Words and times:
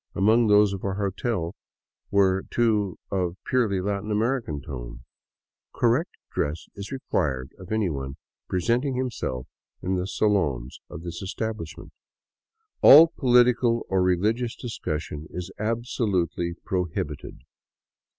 Among 0.15 0.47
those 0.47 0.73
of 0.73 0.83
our 0.83 0.95
hotel 0.95 1.53
were 2.09 2.41
two 2.49 2.97
of 3.11 3.37
purely 3.45 3.79
Latin 3.79 4.09
American 4.09 4.59
tone:" 4.59 5.01
Correct 5.79 6.09
dress 6.31 6.65
is 6.73 6.91
required 6.91 7.51
of 7.59 7.71
anyone 7.71 8.15
presenting 8.49 8.95
himself 8.95 9.45
in 9.79 9.97
the 9.97 10.07
salons 10.07 10.79
of 10.89 11.03
this 11.03 11.21
establishment." 11.21 11.91
All 12.81 13.09
political 13.15 13.85
or 13.89 14.01
religious 14.01 14.55
discussion 14.55 15.27
is 15.29 15.51
absolutely 15.59 16.55
prohibited." 16.65 17.43